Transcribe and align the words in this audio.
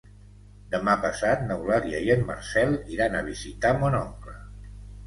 Demà 0.75 0.95
passat 1.03 1.43
n'Eulàlia 1.51 2.01
i 2.09 2.11
en 2.15 2.27
Marcel 2.33 2.75
iran 2.97 3.21
a 3.21 3.25
visitar 3.33 3.77
mon 3.85 4.03
oncle. 4.05 4.41